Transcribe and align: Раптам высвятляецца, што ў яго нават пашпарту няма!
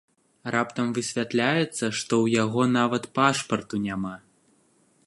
Раптам 0.53 0.87
высвятляецца, 0.97 1.69
што 1.75 1.91
ў 1.91 2.25
яго 2.43 2.61
нават 2.79 3.03
пашпарту 3.21 3.83
няма! 3.87 4.15